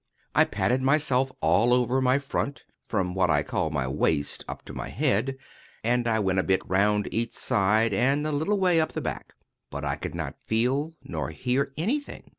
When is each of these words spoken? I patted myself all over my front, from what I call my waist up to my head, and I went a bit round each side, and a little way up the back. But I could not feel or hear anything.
I 0.33 0.45
patted 0.45 0.81
myself 0.81 1.31
all 1.41 1.75
over 1.75 2.01
my 2.01 2.17
front, 2.17 2.65
from 2.81 3.13
what 3.13 3.29
I 3.29 3.43
call 3.43 3.69
my 3.69 3.87
waist 3.87 4.43
up 4.47 4.65
to 4.65 4.73
my 4.73 4.89
head, 4.89 5.37
and 5.83 6.07
I 6.07 6.17
went 6.17 6.39
a 6.39 6.43
bit 6.43 6.67
round 6.67 7.07
each 7.13 7.35
side, 7.35 7.93
and 7.93 8.25
a 8.25 8.31
little 8.31 8.59
way 8.59 8.79
up 8.81 8.93
the 8.93 8.99
back. 9.01 9.33
But 9.69 9.85
I 9.85 9.97
could 9.97 10.15
not 10.15 10.39
feel 10.41 10.95
or 11.13 11.29
hear 11.29 11.71
anything. 11.77 12.23